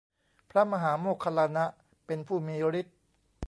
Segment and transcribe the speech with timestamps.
[0.49, 1.65] พระมหาโมคคัลลานะ
[2.05, 2.97] เป็นผู้มีฤทธิ์